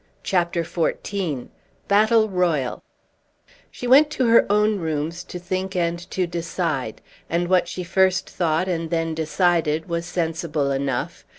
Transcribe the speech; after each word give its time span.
CHAPTER 0.23 0.63
XIV 0.63 1.49
BATTLE 1.87 2.27
ROYAL 2.29 2.81
She 3.69 3.85
went 3.85 4.09
to 4.09 4.25
her 4.29 4.51
own 4.51 4.79
rooms 4.79 5.23
to 5.25 5.37
think 5.37 5.75
and 5.75 5.99
to 6.09 6.25
decide; 6.25 7.01
and 7.29 7.47
what 7.47 7.67
she 7.67 7.83
first 7.83 8.27
thought 8.27 8.67
and 8.67 8.89
then 8.89 9.13
decided 9.13 9.87
was 9.87 10.07
sensible 10.07 10.71
enough. 10.71 11.23